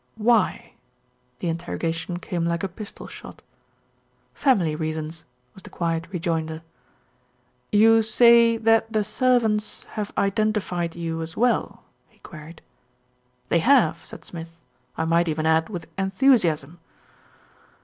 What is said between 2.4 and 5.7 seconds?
like a pistol shot. "Family reasons," was the